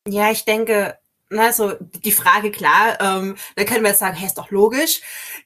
[0.09, 0.99] Ja, ich denke,
[1.31, 5.03] also die Frage klar, ähm, da können wir jetzt sagen, hey, ist doch logisch.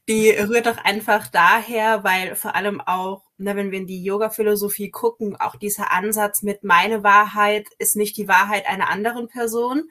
[0.09, 4.90] Die rührt doch einfach daher, weil vor allem auch, ne, wenn wir in die Yoga-Philosophie
[4.90, 9.90] gucken, auch dieser Ansatz mit meine Wahrheit ist nicht die Wahrheit einer anderen Person.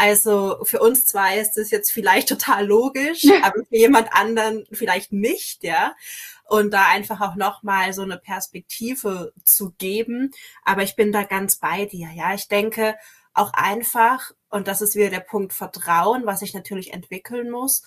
[0.00, 5.12] Also für uns zwei ist das jetzt vielleicht total logisch, aber für jemand anderen vielleicht
[5.12, 5.96] nicht, ja.
[6.44, 10.30] Und da einfach auch nochmal so eine Perspektive zu geben.
[10.64, 12.32] Aber ich bin da ganz bei dir, ja.
[12.32, 12.94] Ich denke
[13.34, 17.82] auch einfach, und das ist wieder der Punkt Vertrauen, was ich natürlich entwickeln muss,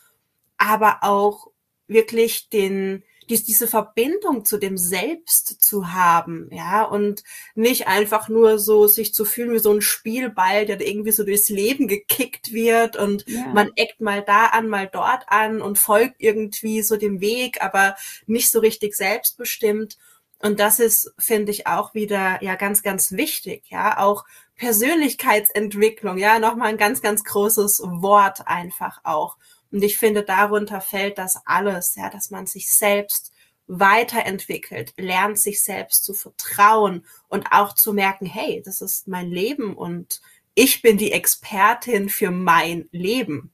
[0.57, 1.47] aber auch
[1.87, 7.23] wirklich den, dies, diese Verbindung zu dem Selbst zu haben, ja, und
[7.55, 11.49] nicht einfach nur so sich zu fühlen wie so ein Spielball, der irgendwie so durchs
[11.49, 13.47] Leben gekickt wird und ja.
[13.53, 17.95] man eckt mal da an, mal dort an und folgt irgendwie so dem Weg, aber
[18.27, 19.97] nicht so richtig selbstbestimmt.
[20.39, 24.25] Und das ist, finde ich, auch wieder ja ganz, ganz wichtig, ja, auch
[24.57, 29.37] Persönlichkeitsentwicklung, ja, nochmal ein ganz, ganz großes Wort einfach auch.
[29.71, 33.31] Und ich finde, darunter fällt das alles, ja, dass man sich selbst
[33.67, 39.75] weiterentwickelt, lernt sich selbst zu vertrauen und auch zu merken, hey, das ist mein Leben
[39.75, 40.21] und
[40.55, 43.53] ich bin die Expertin für mein Leben.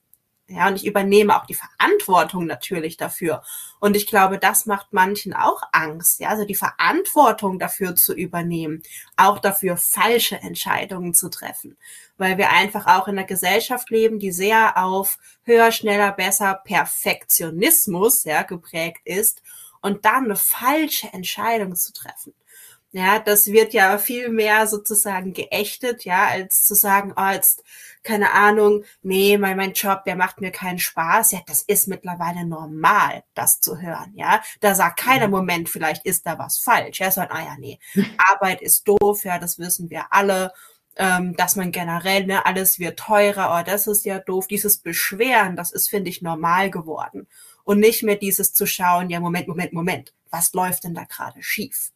[0.50, 3.44] Ja, und ich übernehme auch die Verantwortung natürlich dafür.
[3.82, 8.82] Und ich glaube, das macht manchen auch Angst, ja, also die Verantwortung dafür zu übernehmen,
[9.18, 11.78] auch dafür falsche Entscheidungen zu treffen,
[12.18, 18.24] weil wir einfach auch in einer Gesellschaft leben, die sehr auf höher, schneller, besser Perfektionismus,
[18.24, 19.42] ja, geprägt ist
[19.82, 22.34] und dann eine falsche Entscheidung zu treffen.
[22.92, 27.64] Ja, das wird ja viel mehr sozusagen geächtet, ja, als zu sagen, oh, jetzt
[28.02, 31.32] keine Ahnung, nee, mein, mein Job, der macht mir keinen Spaß.
[31.32, 34.42] Ja, das ist mittlerweile normal, das zu hören, ja.
[34.62, 37.00] Da sagt keiner, Moment, vielleicht ist da was falsch.
[37.02, 37.80] Ja, sondern, ah ja, nee,
[38.32, 40.54] Arbeit ist doof, ja, das wissen wir alle.
[41.00, 44.48] Ähm, dass man generell, ne, alles wird teurer, oh, das ist ja doof.
[44.48, 47.28] Dieses Beschweren, das ist, finde ich, normal geworden.
[47.64, 51.44] Und nicht mehr dieses zu schauen, ja, Moment, Moment, Moment, was läuft denn da gerade
[51.44, 51.92] schief?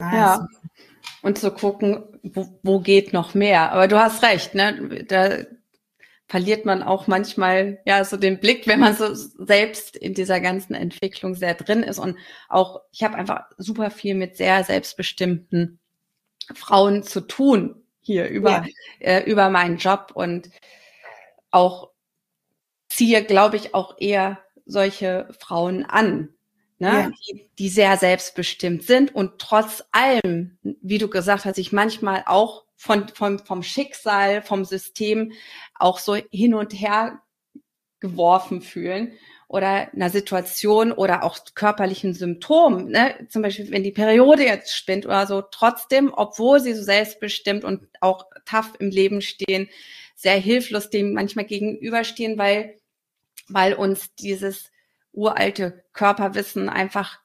[0.00, 0.16] Also.
[0.16, 0.46] Ja
[1.22, 3.72] und zu gucken, wo, wo geht noch mehr.
[3.72, 5.04] Aber du hast recht, ne?
[5.06, 5.38] Da
[6.28, 10.74] verliert man auch manchmal ja so den Blick, wenn man so selbst in dieser ganzen
[10.74, 11.98] Entwicklung sehr drin ist.
[11.98, 12.16] Und
[12.48, 15.78] auch ich habe einfach super viel mit sehr selbstbestimmten
[16.54, 18.66] Frauen zu tun hier über ja.
[19.00, 20.50] äh, über meinen Job und
[21.50, 21.90] auch
[22.88, 26.30] ziehe, glaube ich, auch eher solche Frauen an,
[26.80, 27.10] ne, ja.
[27.28, 32.64] die, die sehr selbstbestimmt sind und trotz allem, wie du gesagt hast, sich manchmal auch
[32.76, 35.32] von, von, vom Schicksal, vom System
[35.74, 37.20] auch so hin und her
[38.00, 39.12] geworfen fühlen
[39.46, 43.26] oder einer Situation oder auch körperlichen Symptomen, ne?
[43.28, 47.86] zum Beispiel wenn die Periode jetzt spinnt oder so, trotzdem, obwohl sie so selbstbestimmt und
[48.00, 49.68] auch tough im Leben stehen,
[50.14, 52.78] sehr hilflos dem manchmal gegenüberstehen, weil,
[53.48, 54.70] weil uns dieses
[55.12, 57.18] uralte Körperwissen einfach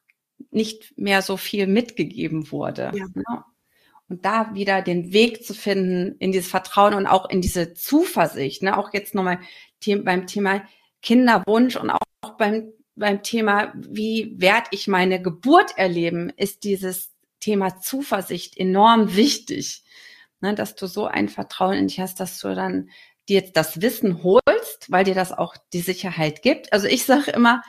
[0.51, 2.91] nicht mehr so viel mitgegeben wurde.
[2.93, 3.05] Ja.
[3.13, 3.43] Ne?
[4.07, 8.61] Und da wieder den Weg zu finden in dieses Vertrauen und auch in diese Zuversicht,
[8.61, 8.77] ne?
[8.77, 9.39] auch jetzt nochmal
[10.03, 10.63] beim Thema
[11.01, 17.79] Kinderwunsch und auch beim, beim Thema, wie werde ich meine Geburt erleben, ist dieses Thema
[17.79, 19.83] Zuversicht enorm wichtig,
[20.39, 20.53] ne?
[20.53, 22.89] dass du so ein Vertrauen in dich hast, dass du dann
[23.27, 26.71] dir jetzt das Wissen holst, weil dir das auch die Sicherheit gibt.
[26.73, 27.63] Also ich sage immer,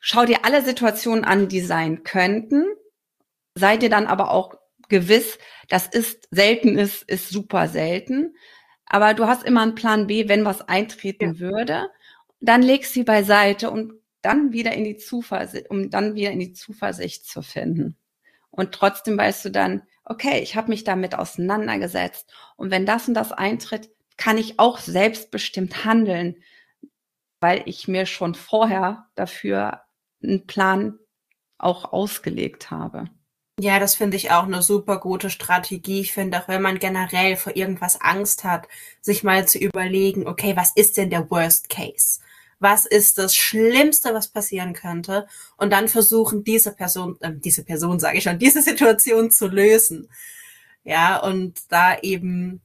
[0.00, 2.66] schau dir alle Situationen an, die sein könnten.
[3.54, 4.54] Sei dir dann aber auch
[4.88, 8.36] gewiss, das ist selten ist, ist super selten.
[8.86, 11.40] Aber du hast immer einen Plan B, wenn was eintreten ja.
[11.40, 11.90] würde.
[12.40, 16.52] Dann legst sie beiseite und dann wieder in die Zuversicht, um dann wieder in die
[16.52, 17.96] Zuversicht zu finden.
[18.50, 22.32] Und trotzdem weißt du dann, okay, ich habe mich damit auseinandergesetzt.
[22.56, 26.36] Und wenn das und das eintritt, kann ich auch selbstbestimmt handeln,
[27.40, 29.82] weil ich mir schon vorher dafür
[30.22, 30.98] einen Plan
[31.58, 33.06] auch ausgelegt habe.
[33.58, 36.00] Ja, das finde ich auch eine super gute Strategie.
[36.00, 38.66] Ich finde auch, wenn man generell vor irgendwas Angst hat,
[39.00, 42.20] sich mal zu überlegen, okay, was ist denn der Worst Case?
[42.62, 45.26] Was ist das Schlimmste, was passieren könnte?
[45.56, 50.08] Und dann versuchen, diese Person, äh, diese Person sage ich schon, diese Situation zu lösen.
[50.84, 52.62] Ja, und da eben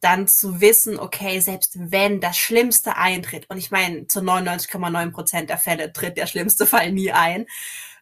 [0.00, 5.50] dann zu wissen, okay, selbst wenn das Schlimmste eintritt, und ich meine, zu 99,9 Prozent
[5.50, 7.46] der Fälle tritt der schlimmste Fall nie ein,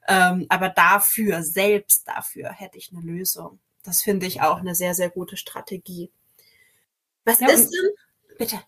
[0.09, 3.59] ähm, aber dafür, selbst dafür, hätte ich eine Lösung.
[3.83, 6.13] Das finde ich auch eine sehr, sehr gute Strategie.
[7.25, 8.37] Was ja, ist denn?
[8.39, 8.63] Bitte.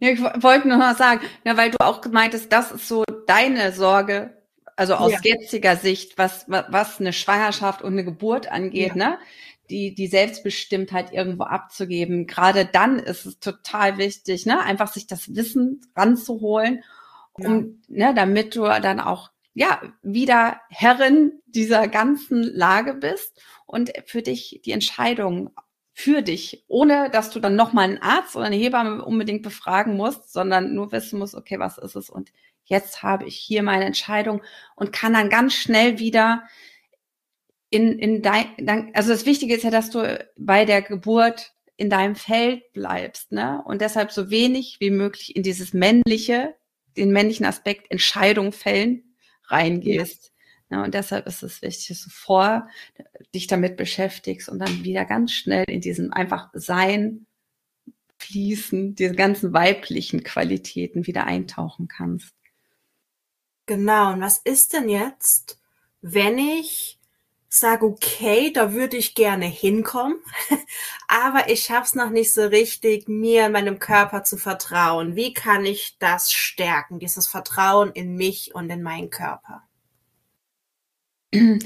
[0.00, 3.72] Ja, ich wollte nur mal sagen, ja, weil du auch meintest, das ist so deine
[3.72, 4.34] Sorge,
[4.74, 5.18] also aus ja.
[5.22, 9.10] jetziger Sicht, was, was eine Schwangerschaft und eine Geburt angeht, ja.
[9.10, 9.18] ne?
[9.68, 12.26] Die, die Selbstbestimmtheit irgendwo abzugeben.
[12.26, 14.60] Gerade dann ist es total wichtig, ne?
[14.60, 16.82] Einfach sich das Wissen ranzuholen,
[17.34, 24.22] um, ne, damit du dann auch ja, wieder Herrin dieser ganzen Lage bist und für
[24.22, 25.50] dich die Entscheidung
[26.00, 30.32] für dich, ohne dass du dann nochmal einen Arzt oder eine Hebamme unbedingt befragen musst,
[30.32, 32.08] sondern nur wissen musst, okay, was ist es?
[32.08, 32.32] Und
[32.64, 34.42] jetzt habe ich hier meine Entscheidung
[34.76, 36.44] und kann dann ganz schnell wieder
[37.68, 42.16] in, in dein, also das Wichtige ist ja, dass du bei der Geburt in deinem
[42.16, 43.62] Feld bleibst, ne?
[43.64, 46.56] Und deshalb so wenig wie möglich in dieses männliche,
[46.96, 50.32] den männlichen Aspekt Entscheidung fällen reingehst.
[50.70, 50.78] Ja.
[50.78, 50.84] ja.
[50.84, 52.68] und deshalb ist es wichtig, dass du vor
[53.34, 57.26] dich damit beschäftigst und dann wieder ganz schnell in diesem einfach Sein
[58.18, 62.34] fließen, diese ganzen weiblichen Qualitäten wieder eintauchen kannst.
[63.66, 65.60] Genau, und was ist denn jetzt,
[66.02, 66.98] wenn ich
[67.48, 70.18] sage, okay, da würde ich gerne hinkommen,
[71.08, 75.16] aber ich schaff's noch nicht so richtig, mir meinem Körper zu vertrauen.
[75.16, 79.68] Wie kann ich das stärken, dieses Vertrauen in mich und in meinen Körper?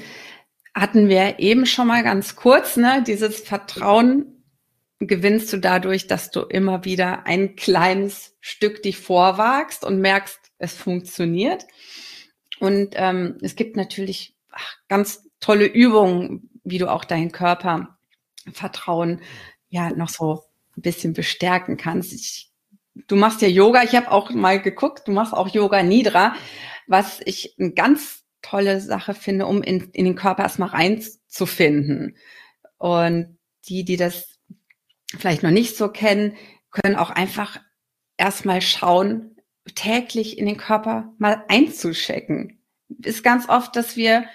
[0.74, 3.04] Hatten wir eben schon mal ganz kurz, ne?
[3.06, 4.44] Dieses Vertrauen
[4.98, 10.74] gewinnst du dadurch, dass du immer wieder ein kleines Stück dich vorwagst und merkst, es
[10.74, 11.64] funktioniert.
[12.58, 17.98] Und ähm, es gibt natürlich ach, ganz tolle Übungen, wie du auch deinen Körper
[18.52, 19.20] Vertrauen
[19.68, 20.44] ja noch so
[20.76, 22.12] ein bisschen bestärken kannst.
[22.12, 22.50] Ich,
[23.06, 23.82] du machst ja Yoga.
[23.82, 26.34] Ich habe auch mal geguckt, du machst auch Yoga Nidra,
[26.86, 32.16] was ich eine ganz tolle Sache finde, um in, in den Körper erstmal reinzufinden.
[32.78, 34.38] Und die, die das
[35.16, 36.36] vielleicht noch nicht so kennen,
[36.70, 37.60] können auch einfach
[38.16, 39.36] erstmal schauen,
[39.74, 42.62] täglich in den Körper mal einzuschecken.
[43.02, 44.26] Ist ganz oft, dass wir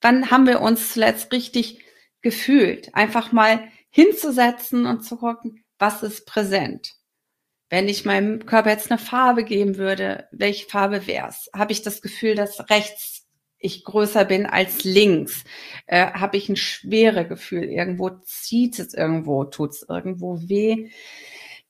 [0.00, 1.84] wann haben wir uns zuletzt richtig
[2.20, 2.94] gefühlt?
[2.94, 6.94] Einfach mal hinzusetzen und zu gucken, was ist präsent?
[7.70, 11.50] Wenn ich meinem Körper jetzt eine Farbe geben würde, welche Farbe wär's?
[11.54, 13.17] Habe ich das Gefühl, dass rechts
[13.58, 15.44] ich größer bin als links?
[15.86, 17.64] Äh, Habe ich ein schwere Gefühl?
[17.64, 20.90] Irgendwo zieht es irgendwo, tut es irgendwo weh?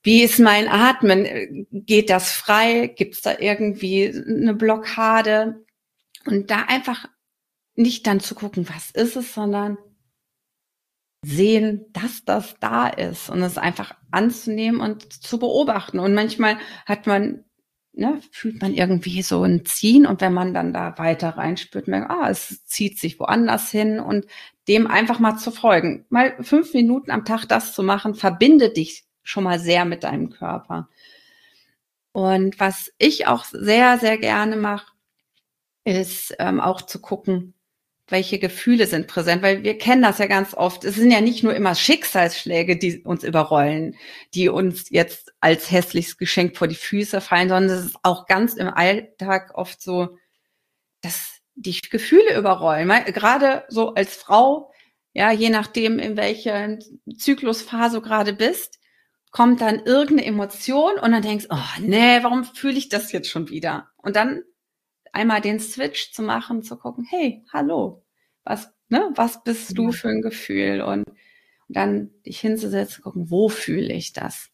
[0.01, 1.67] Wie ist mein Atmen?
[1.71, 2.87] Geht das frei?
[2.87, 5.65] Gibt es da irgendwie eine Blockade?
[6.25, 7.07] Und da einfach
[7.75, 9.77] nicht dann zu gucken, was ist es, sondern
[11.25, 15.99] sehen, dass das da ist und es einfach anzunehmen und zu beobachten.
[15.99, 17.43] Und manchmal hat man,
[17.99, 22.09] ne, fühlt man irgendwie so ein Ziehen und wenn man dann da weiter reinspürt, merkt,
[22.09, 24.25] ah, es zieht sich woanders hin und
[24.67, 26.05] dem einfach mal zu folgen.
[26.09, 30.29] Mal fünf Minuten am Tag das zu machen, verbindet dich schon mal sehr mit deinem
[30.29, 30.89] Körper.
[32.11, 34.91] Und was ich auch sehr, sehr gerne mache,
[35.83, 37.53] ist ähm, auch zu gucken,
[38.11, 40.83] welche Gefühle sind präsent, weil wir kennen das ja ganz oft.
[40.83, 43.95] Es sind ja nicht nur immer Schicksalsschläge, die uns überrollen,
[44.33, 48.53] die uns jetzt als hässliches Geschenk vor die Füße fallen, sondern es ist auch ganz
[48.55, 50.17] im Alltag oft so,
[51.01, 52.89] dass die Gefühle überrollen.
[53.05, 54.71] Gerade so als Frau,
[55.13, 56.77] ja, je nachdem, in welcher
[57.17, 58.79] Zyklusphase du gerade bist,
[59.31, 63.49] kommt dann irgendeine Emotion und dann denkst, oh nee, warum fühle ich das jetzt schon
[63.49, 63.89] wieder?
[63.97, 64.43] Und dann
[65.13, 68.03] einmal den Switch zu machen, zu gucken, hey, hallo,
[68.43, 70.81] was, ne, was bist du für ein Gefühl?
[70.81, 71.15] Und, und
[71.67, 74.49] dann dich hinzusetzen, gucken, wo fühle ich das?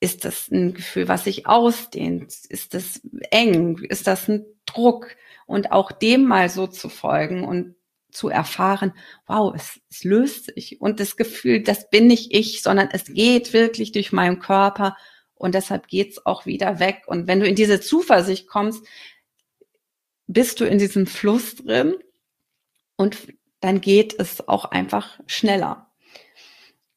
[0.00, 2.32] Ist das ein Gefühl, was sich ausdehnt?
[2.48, 3.78] Ist das eng?
[3.88, 5.16] Ist das ein Druck?
[5.46, 7.74] Und auch dem mal so zu folgen und
[8.12, 8.92] zu erfahren,
[9.26, 10.80] wow, es, es löst sich.
[10.80, 14.96] Und das Gefühl, das bin nicht ich, sondern es geht wirklich durch meinen Körper
[15.34, 17.04] und deshalb geht's auch wieder weg.
[17.06, 18.84] Und wenn du in diese Zuversicht kommst,
[20.32, 21.96] bist du in diesem Fluss drin
[22.96, 23.16] und
[23.60, 25.90] dann geht es auch einfach schneller.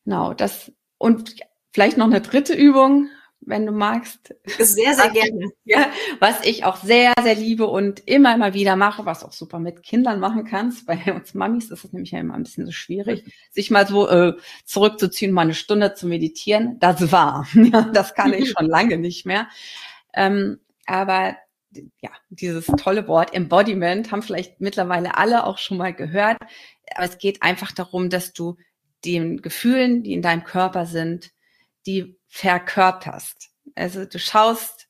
[0.06, 1.36] Genau, das und
[1.72, 3.10] vielleicht noch eine dritte Übung,
[3.41, 4.36] wenn du magst.
[4.60, 5.52] Sehr, sehr gerne.
[5.65, 5.88] Ja,
[6.19, 9.82] was ich auch sehr, sehr liebe und immer, immer wieder mache, was auch super mit
[9.82, 10.86] Kindern machen kannst.
[10.86, 14.08] Bei uns Mamis ist es nämlich ja immer ein bisschen so schwierig, sich mal so
[14.08, 14.34] äh,
[14.65, 16.78] zurückzuziehen, mal eine Stunde zu meditieren.
[16.80, 17.48] Das war.
[17.54, 19.48] Ja, das kann ich schon lange nicht mehr.
[20.13, 21.36] Ähm, aber
[22.02, 26.38] ja, dieses tolle Wort Embodiment haben vielleicht mittlerweile alle auch schon mal gehört.
[26.96, 28.58] Aber es geht einfach darum, dass du
[29.06, 31.32] den Gefühlen, die in deinem Körper sind,
[31.86, 33.50] die verkörperst.
[33.76, 34.88] Also du schaust,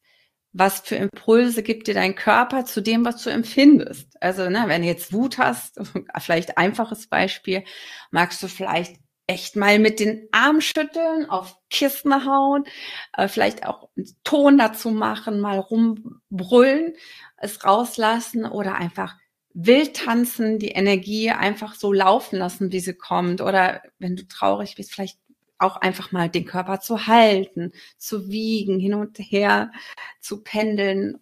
[0.54, 4.16] was für Impulse gibt dir dein Körper zu dem, was du empfindest.
[4.22, 5.80] Also, ne, wenn du jetzt Wut hast,
[6.20, 7.64] vielleicht einfaches Beispiel,
[8.12, 12.66] magst du vielleicht echt mal mit den Armen schütteln, auf Kissen hauen,
[13.14, 16.96] äh, vielleicht auch einen Ton dazu machen, mal rumbrüllen,
[17.38, 19.16] es rauslassen oder einfach
[19.54, 23.42] wild tanzen, die Energie einfach so laufen lassen, wie sie kommt.
[23.42, 25.20] Oder wenn du traurig bist, vielleicht
[25.60, 29.72] auch einfach mal den Körper zu halten, zu wiegen, hin und her,
[30.20, 31.20] zu pendeln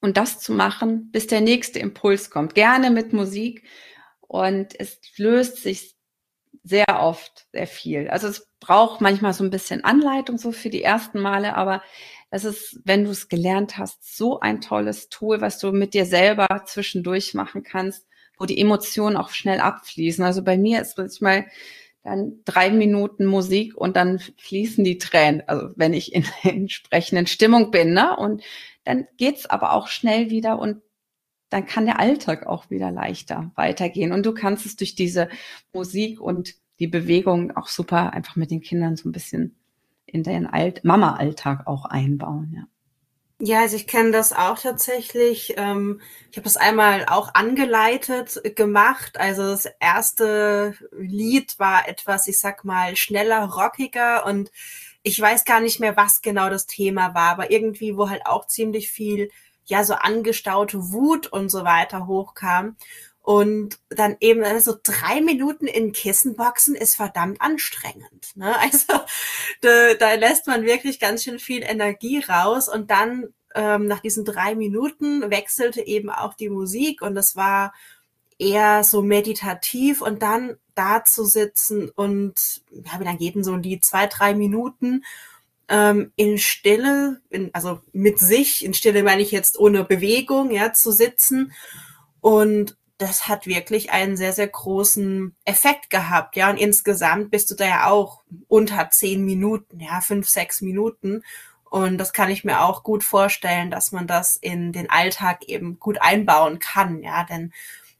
[0.00, 2.54] und das zu machen, bis der nächste Impuls kommt.
[2.54, 3.64] Gerne mit Musik
[4.20, 5.96] und es löst sich
[6.64, 8.08] sehr oft sehr viel.
[8.08, 11.82] Also es braucht manchmal so ein bisschen Anleitung so für die ersten Male, aber
[12.30, 16.06] es ist, wenn du es gelernt hast, so ein tolles Tool, was du mit dir
[16.06, 18.06] selber zwischendurch machen kannst,
[18.38, 20.24] wo die Emotionen auch schnell abfließen.
[20.24, 21.46] Also bei mir ist manchmal
[22.04, 27.26] dann drei Minuten Musik und dann fließen die Tränen, also wenn ich in der entsprechenden
[27.26, 28.16] Stimmung bin, ne?
[28.16, 28.42] Und
[28.84, 30.82] dann geht's aber auch schnell wieder und
[31.52, 34.12] dann kann der Alltag auch wieder leichter weitergehen.
[34.12, 35.28] Und du kannst es durch diese
[35.72, 39.56] Musik und die Bewegung auch super einfach mit den Kindern so ein bisschen
[40.06, 42.64] in den Alt Mama-Alltag auch einbauen, ja.
[43.44, 45.54] Ja, also ich kenne das auch tatsächlich.
[45.56, 49.18] Ähm, ich habe das einmal auch angeleitet gemacht.
[49.18, 54.52] Also das erste Lied war etwas, ich sag mal, schneller, rockiger und
[55.02, 58.46] ich weiß gar nicht mehr, was genau das Thema war, aber irgendwie, wo halt auch
[58.46, 59.28] ziemlich viel,
[59.66, 62.76] ja, so angestaute Wut und so weiter hochkam.
[63.20, 68.32] Und dann eben also drei Minuten in Kissenboxen ist verdammt anstrengend.
[68.34, 68.54] Ne?
[68.60, 69.04] Also
[69.60, 72.68] da, da lässt man wirklich ganz schön viel Energie raus.
[72.68, 77.72] Und dann ähm, nach diesen drei Minuten wechselte eben auch die Musik und es war
[78.38, 83.84] eher so meditativ und dann da zu sitzen und ja, geht denn so Lied?
[83.84, 85.04] Zwei, drei Minuten
[85.72, 90.74] ähm, in Stille, in, also mit sich, in Stille meine ich jetzt ohne Bewegung, ja,
[90.74, 91.52] zu sitzen
[92.20, 96.50] und das hat wirklich einen sehr, sehr großen Effekt gehabt, ja.
[96.50, 101.24] Und insgesamt bist du da ja auch unter zehn Minuten, ja, fünf, sechs Minuten.
[101.64, 105.80] Und das kann ich mir auch gut vorstellen, dass man das in den Alltag eben
[105.80, 107.24] gut einbauen kann, ja.
[107.24, 107.52] Denn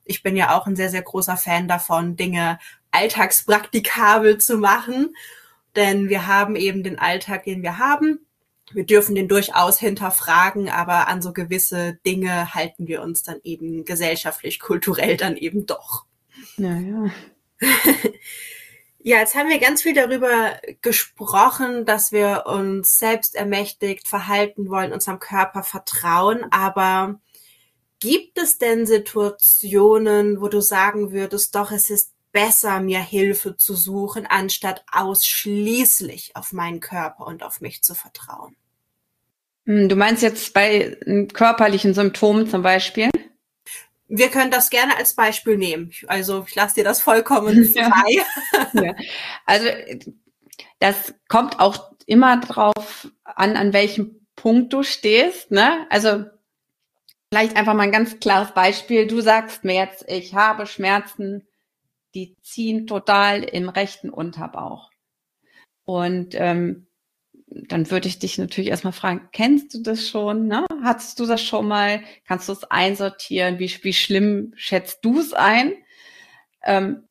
[0.05, 2.59] ich bin ja auch ein sehr, sehr großer Fan davon, Dinge
[2.93, 5.17] alltagspraktikabel zu machen.
[5.77, 8.21] Denn wir haben eben den Alltag, den wir haben
[8.75, 13.85] wir dürfen den durchaus hinterfragen, aber an so gewisse Dinge halten wir uns dann eben
[13.85, 16.07] gesellschaftlich, kulturell dann eben doch.
[16.57, 17.11] Ja, ja.
[18.99, 24.93] ja, jetzt haben wir ganz viel darüber gesprochen, dass wir uns selbst ermächtigt verhalten wollen,
[24.93, 27.21] unserem Körper vertrauen, aber
[28.01, 33.75] gibt es denn Situationen, wo du sagen würdest, doch, es ist besser, mir Hilfe zu
[33.75, 38.57] suchen, anstatt ausschließlich auf meinen Körper und auf mich zu vertrauen?
[39.67, 40.99] Hm, du meinst jetzt bei
[41.33, 43.11] körperlichen Symptomen zum Beispiel?
[44.09, 45.93] Wir können das gerne als Beispiel nehmen.
[46.07, 48.25] Also ich lasse dir das vollkommen frei.
[48.73, 48.83] Ja.
[48.83, 48.95] ja.
[49.47, 49.69] Also
[50.81, 55.51] das kommt auch immer drauf an, an welchem Punkt du stehst.
[55.51, 55.87] Ne?
[55.89, 56.25] Also
[57.31, 59.07] vielleicht einfach mal ein ganz klares Beispiel.
[59.07, 61.47] Du sagst mir jetzt, ich habe Schmerzen,
[62.15, 64.91] die ziehen total im rechten Unterbauch.
[65.85, 66.87] Und ähm,
[67.47, 70.47] dann würde ich dich natürlich erstmal fragen, kennst du das schon?
[70.47, 70.65] Ne?
[70.83, 72.03] Hattest du das schon mal?
[72.27, 73.59] Kannst du es einsortieren?
[73.59, 75.75] Wie, wie schlimm schätzt du es ein?
[76.65, 77.05] Ähm,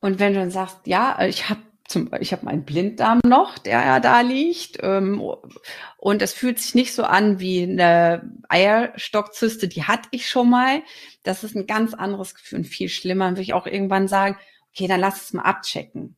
[0.00, 3.84] und wenn du dann sagst, ja, ich habe zum, ich habe meinen Blinddarm noch, der
[3.84, 5.22] ja da liegt, ähm,
[5.96, 10.82] und es fühlt sich nicht so an wie eine Eierstockzyste, die hatte ich schon mal.
[11.22, 13.26] Das ist ein ganz anderes Gefühl und viel schlimmer.
[13.26, 14.36] Dann würde ich auch irgendwann sagen,
[14.72, 16.16] okay, dann lass es mal abchecken.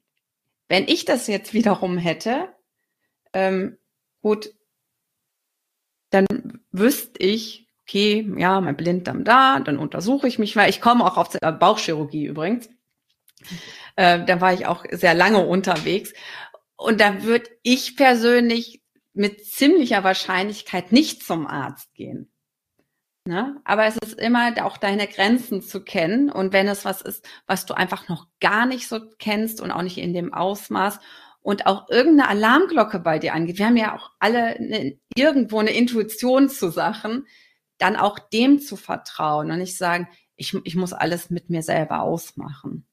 [0.69, 2.49] Wenn ich das jetzt wiederum hätte,
[3.33, 3.79] ähm,
[4.21, 4.55] gut,
[6.11, 6.27] dann
[6.73, 10.69] wüsste ich, okay, ja, mein Blinddarm da, dann untersuche ich mich mal.
[10.69, 12.69] Ich komme auch auf Bauchchirurgie übrigens.
[13.97, 16.13] Äh, da war ich auch sehr lange unterwegs.
[16.77, 18.83] Und da würde ich persönlich
[19.13, 22.31] mit ziemlicher Wahrscheinlichkeit nicht zum Arzt gehen.
[23.29, 23.61] Ne?
[23.65, 26.31] Aber es ist immer auch deine Grenzen zu kennen.
[26.31, 29.83] Und wenn es was ist, was du einfach noch gar nicht so kennst und auch
[29.83, 30.99] nicht in dem Ausmaß
[31.43, 35.73] und auch irgendeine Alarmglocke bei dir angeht, wir haben ja auch alle eine, irgendwo eine
[35.73, 37.27] Intuition zu Sachen,
[37.77, 42.01] dann auch dem zu vertrauen und nicht sagen, ich, ich muss alles mit mir selber
[42.01, 42.88] ausmachen.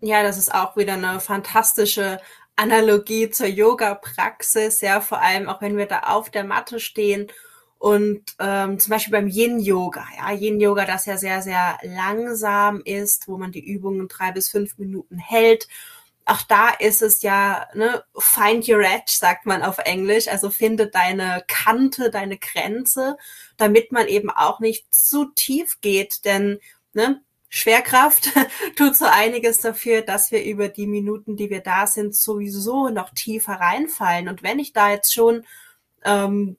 [0.00, 2.20] Ja, das ist auch wieder eine fantastische
[2.56, 7.30] Analogie zur Yoga-Praxis, ja, vor allem auch wenn wir da auf der Matte stehen
[7.78, 13.38] und ähm, zum Beispiel beim Yin-Yoga, ja, Yin-Yoga, das ja sehr, sehr langsam ist, wo
[13.38, 15.68] man die Übungen drei bis fünf Minuten hält.
[16.26, 20.88] Auch da ist es ja, ne, find your edge, sagt man auf Englisch, also finde
[20.88, 23.16] deine Kante, deine Grenze,
[23.56, 26.60] damit man eben auch nicht zu tief geht, denn
[26.92, 28.30] ne, Schwerkraft
[28.76, 33.10] tut so einiges dafür, dass wir über die Minuten, die wir da sind, sowieso noch
[33.10, 34.28] tiefer reinfallen.
[34.28, 35.44] Und wenn ich da jetzt schon
[36.04, 36.56] ähm,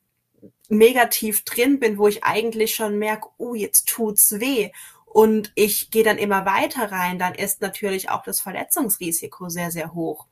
[0.67, 4.71] mega tief drin bin, wo ich eigentlich schon merke, oh, jetzt tut's weh
[5.05, 9.93] und ich gehe dann immer weiter rein, dann ist natürlich auch das Verletzungsrisiko sehr, sehr
[9.93, 10.27] hoch.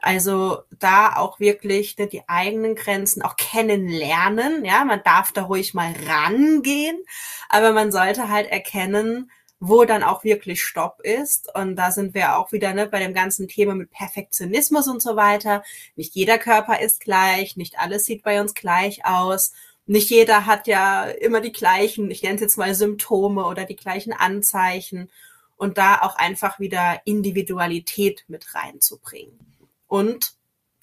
[0.00, 4.64] Also da auch wirklich ne, die eigenen Grenzen auch kennenlernen.
[4.64, 7.02] Ja, man darf da ruhig mal rangehen,
[7.48, 9.30] aber man sollte halt erkennen,
[9.68, 11.54] wo dann auch wirklich Stopp ist.
[11.54, 15.16] Und da sind wir auch wieder ne, bei dem ganzen Thema mit Perfektionismus und so
[15.16, 15.62] weiter.
[15.96, 19.52] Nicht jeder Körper ist gleich, nicht alles sieht bei uns gleich aus
[19.86, 23.76] nicht jeder hat ja immer die gleichen, ich nenne es jetzt mal Symptome oder die
[23.76, 25.10] gleichen Anzeichen
[25.56, 29.38] und da auch einfach wieder Individualität mit reinzubringen.
[29.86, 30.36] Und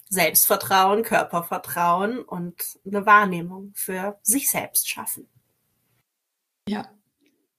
[0.09, 5.27] Selbstvertrauen, Körpervertrauen und eine Wahrnehmung für sich selbst schaffen.
[6.67, 6.91] Ja,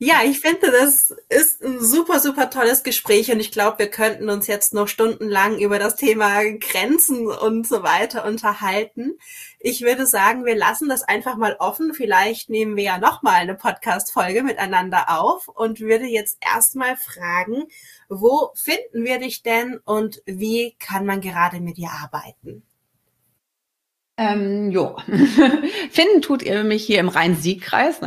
[0.05, 4.31] ja, ich finde, das ist ein super, super tolles Gespräch und ich glaube, wir könnten
[4.31, 9.13] uns jetzt noch stundenlang über das Thema Grenzen und so weiter unterhalten.
[9.61, 11.95] Ich würde sagen, wir lassen das einfach mal offen.
[11.95, 17.63] Vielleicht nehmen wir ja nochmal eine Podcast-Folge miteinander auf und würde jetzt erstmal fragen,
[18.09, 22.65] wo finden wir dich denn und wie kann man gerade mit dir arbeiten?
[24.17, 24.97] Ähm, jo.
[25.91, 28.01] Finden tut ihr mich hier im Rhein-Sieg-Kreis.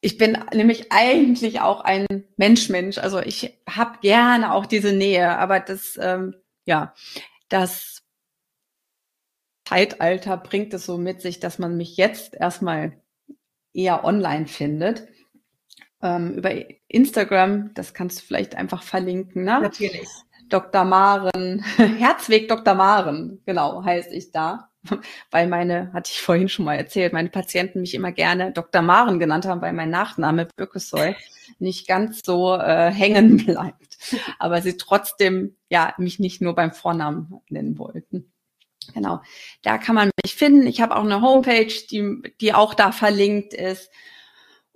[0.00, 2.98] Ich bin nämlich eigentlich auch ein Mensch-Mensch.
[2.98, 6.34] Also ich habe gerne auch diese Nähe, aber das, ähm,
[6.64, 6.94] ja,
[7.48, 8.02] das
[9.66, 13.00] Zeitalter bringt es so mit sich, dass man mich jetzt erstmal
[13.72, 15.06] eher online findet.
[16.02, 16.50] Ähm, über
[16.88, 19.60] Instagram, das kannst du vielleicht einfach verlinken, ne?
[19.60, 20.08] Natürlich.
[20.48, 20.84] Dr.
[20.84, 22.74] Maren, Herzweg Dr.
[22.74, 24.69] Maren, genau, heißt ich da.
[25.30, 28.82] weil meine, hatte ich vorhin schon mal erzählt, meine Patienten mich immer gerne Dr.
[28.82, 31.16] Maren genannt haben, weil mein Nachname Birkesoll
[31.58, 33.98] nicht ganz so äh, hängen bleibt.
[34.38, 38.32] Aber sie trotzdem ja mich nicht nur beim Vornamen nennen wollten.
[38.94, 39.20] Genau,
[39.62, 40.66] da kann man mich finden.
[40.66, 43.90] Ich habe auch eine Homepage, die, die auch da verlinkt ist.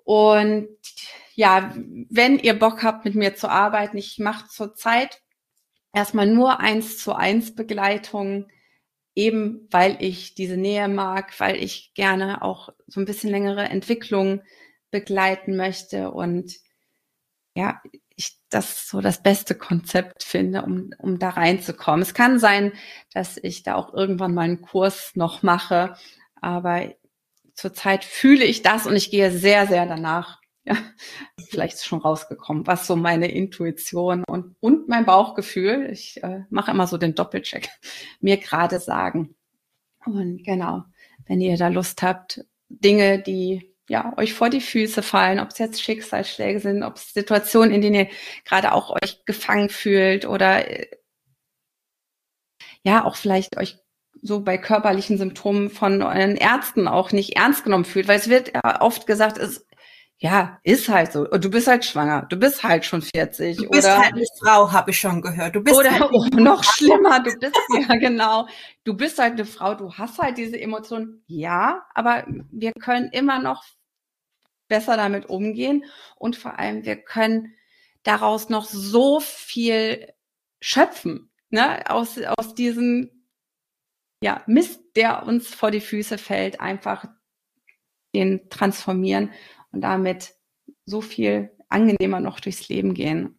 [0.04, 0.68] Und
[1.34, 1.74] ja,
[2.10, 5.20] wenn ihr Bock habt, mit mir zu arbeiten, ich mache zurzeit
[5.92, 8.46] erstmal nur eins zu eins Begleitungen
[9.14, 14.42] eben weil ich diese Nähe mag, weil ich gerne auch so ein bisschen längere Entwicklung
[14.90, 16.54] begleiten möchte und
[17.54, 17.80] ja,
[18.16, 22.02] ich das so das beste Konzept finde, um, um da reinzukommen.
[22.02, 22.72] Es kann sein,
[23.12, 25.96] dass ich da auch irgendwann mal einen Kurs noch mache,
[26.40, 26.94] aber
[27.54, 30.76] zurzeit fühle ich das und ich gehe sehr, sehr danach, ja,
[31.50, 36.70] vielleicht ist schon rausgekommen, was so meine Intuition und, und mein Bauchgefühl, ich äh, mache
[36.70, 37.68] immer so den Doppelcheck,
[38.20, 39.34] mir gerade sagen.
[40.06, 40.84] Und genau,
[41.26, 45.58] wenn ihr da Lust habt, Dinge, die ja euch vor die Füße fallen, ob es
[45.58, 48.08] jetzt Schicksalsschläge sind, ob es Situationen, in denen ihr
[48.44, 50.86] gerade auch euch gefangen fühlt oder äh,
[52.82, 53.78] ja, auch vielleicht euch
[54.22, 58.52] so bei körperlichen Symptomen von euren Ärzten auch nicht ernst genommen fühlt, weil es wird
[58.54, 59.63] ja oft gesagt, es
[60.18, 61.28] ja, ist halt so.
[61.28, 62.26] Und du bist halt schwanger.
[62.28, 63.56] Du bist halt schon 40.
[63.56, 65.54] Du bist oder, halt eine Frau, habe ich schon gehört.
[65.54, 67.56] Du bist oder halt oh, noch schlimmer, du bist
[67.88, 68.46] ja genau.
[68.84, 71.22] Du bist halt eine Frau, du hast halt diese Emotionen.
[71.26, 73.64] Ja, aber wir können immer noch
[74.68, 75.84] besser damit umgehen.
[76.16, 77.54] Und vor allem, wir können
[78.02, 80.12] daraus noch so viel
[80.60, 81.30] schöpfen.
[81.50, 81.90] Ne?
[81.90, 83.10] Aus, aus diesem
[84.22, 87.04] ja, Mist, der uns vor die Füße fällt, einfach
[88.14, 89.30] den transformieren
[89.74, 90.34] und damit
[90.86, 93.38] so viel angenehmer noch durchs Leben gehen.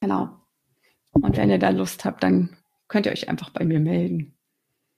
[0.00, 0.40] Genau.
[1.12, 2.56] Und wenn ihr da Lust habt, dann
[2.88, 4.33] könnt ihr euch einfach bei mir melden.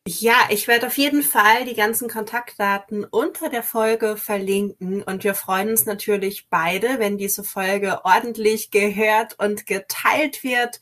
[0.08, 5.34] Ja, ich werde auf jeden Fall die ganzen Kontaktdaten unter der Folge verlinken und wir
[5.34, 10.80] freuen uns natürlich beide, wenn diese Folge ordentlich gehört und geteilt wird.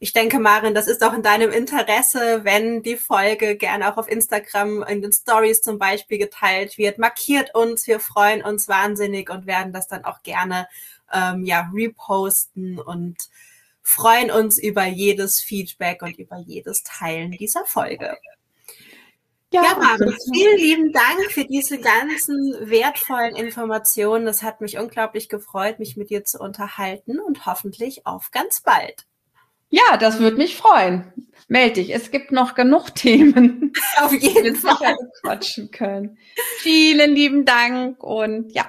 [0.00, 4.08] Ich denke, Marin, das ist auch in deinem Interesse, wenn die Folge gerne auch auf
[4.08, 6.98] Instagram in den Stories zum Beispiel geteilt wird.
[6.98, 10.66] Markiert uns, wir freuen uns wahnsinnig und werden das dann auch gerne
[11.12, 13.18] ähm, ja reposten und
[13.82, 18.16] freuen uns über jedes Feedback und über jedes Teilen dieser Folge.
[19.54, 24.26] Ja, ja Maren, vielen lieben Dank für diese ganzen wertvollen Informationen.
[24.26, 29.06] Es hat mich unglaublich gefreut, mich mit dir zu unterhalten und hoffentlich auf ganz bald.
[29.68, 31.12] Ja, das würde mich freuen.
[31.46, 31.94] Meld dich.
[31.94, 36.18] Es gibt noch genug Themen, auf jeden Fall quatschen können.
[36.58, 38.66] Vielen lieben Dank und ja,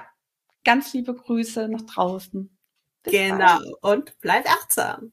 [0.64, 2.56] ganz liebe Grüße nach draußen.
[3.02, 3.58] Bis genau.
[3.58, 3.74] Bald.
[3.82, 5.12] Und bleib achtsam.